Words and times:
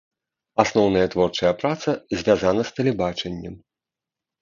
Асноўная 0.63 1.03
творчая 1.15 1.53
праца 1.61 1.89
звязана 2.25 2.61
з 2.73 2.77
тэлебачаннем. 2.81 3.65